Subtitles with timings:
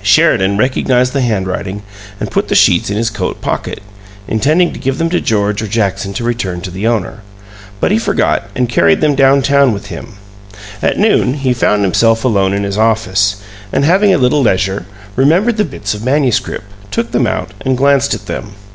[0.00, 1.82] Sheridan recognized the handwriting
[2.18, 3.82] and put the sheets in his coat pocket,
[4.26, 7.18] intending to give them to George or Jackson for return to the owner,
[7.80, 10.14] but he forgot and carried them down town with him.
[10.80, 13.42] At noon he found himself alone in his office,
[13.74, 14.86] and, having a little leisure,
[15.16, 18.52] remembered the bits of manuscript, took them out, and glanced at them.